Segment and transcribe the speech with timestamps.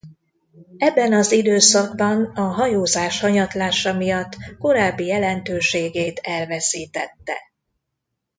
[0.77, 7.37] Ebben az időszakban a hajózás hanyatlása miatt korábbi jelentőségét elveszítette.